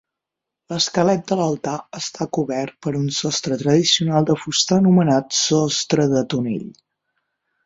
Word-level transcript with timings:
L'esquelet 0.71 1.27
de 1.31 1.35
l'altar 1.41 1.73
està 1.99 2.27
cover 2.37 2.63
per 2.87 2.93
un 3.01 3.05
sostre 3.19 3.59
tradicional 3.63 4.29
de 4.31 4.37
fusta 4.47 4.79
anomenat 4.83 5.39
sostre 5.45 6.09
de 6.17 6.25
tonell. 6.35 6.67